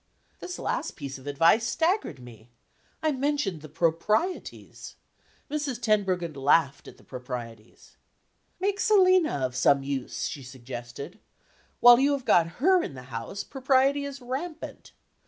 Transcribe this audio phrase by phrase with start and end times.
[0.39, 2.49] This last piece of advice staggered me.
[3.03, 4.95] I mentioned the Proprieties.
[5.47, 5.79] Mrs.
[5.79, 7.97] Tenbruggen laughed at the Proprieties.
[8.59, 11.19] "Make Selina of some use," she suggested.
[11.81, 14.91] "While you have got her in the house, Propriety is rampant.